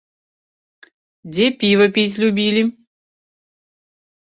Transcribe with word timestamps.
Дзе 1.35 1.47
піва 1.61 1.87
піць 1.99 2.07
любілі? 2.25 2.63